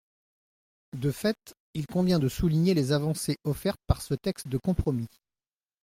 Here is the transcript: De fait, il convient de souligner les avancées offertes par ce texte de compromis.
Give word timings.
De 0.97 1.11
fait, 1.11 1.53
il 1.75 1.85
convient 1.85 2.17
de 2.17 2.27
souligner 2.27 2.73
les 2.73 2.91
avancées 2.91 3.37
offertes 3.43 3.83
par 3.85 4.01
ce 4.01 4.15
texte 4.15 4.47
de 4.47 4.57
compromis. 4.57 5.09